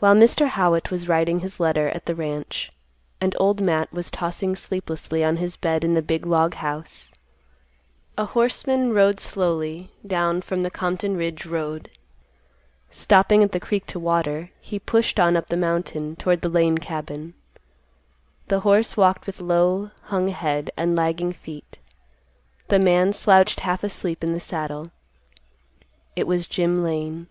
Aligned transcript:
While 0.00 0.14
Mr. 0.14 0.46
Howitt 0.46 0.92
was 0.92 1.08
writing 1.08 1.40
his 1.40 1.58
letter 1.58 1.88
at 1.88 2.06
the 2.06 2.14
ranch, 2.14 2.70
and 3.20 3.34
Old 3.40 3.60
Matt 3.60 3.92
was 3.92 4.12
tossing 4.12 4.54
sleeplessly 4.54 5.24
on 5.24 5.38
his 5.38 5.56
bed 5.56 5.82
in 5.82 5.94
the 5.94 6.02
big 6.02 6.24
log 6.24 6.54
house, 6.54 7.10
a 8.16 8.26
horseman 8.26 8.92
rode 8.92 9.18
slowly 9.18 9.90
down 10.06 10.40
from 10.40 10.60
the 10.60 10.70
Compton 10.70 11.16
Ridge 11.16 11.46
road. 11.46 11.90
Stopping 12.90 13.42
at 13.42 13.50
the 13.50 13.58
creek 13.58 13.86
to 13.86 13.98
water, 13.98 14.52
he 14.60 14.78
pushed 14.78 15.18
on 15.18 15.36
up 15.36 15.48
the 15.48 15.56
mountain 15.56 16.14
toward 16.14 16.42
the 16.42 16.48
Lane 16.48 16.78
cabin. 16.78 17.34
The 18.46 18.60
horse 18.60 18.96
walked 18.96 19.26
with 19.26 19.40
low 19.40 19.90
hung 20.02 20.28
head 20.28 20.70
and 20.76 20.94
lagging 20.94 21.32
feet; 21.32 21.76
the 22.68 22.78
man 22.78 23.12
slouched 23.12 23.58
half 23.58 23.82
asleep 23.82 24.22
in 24.22 24.32
the 24.32 24.38
saddle. 24.38 24.92
It 26.14 26.28
was 26.28 26.46
Jim 26.46 26.84
Lane. 26.84 27.26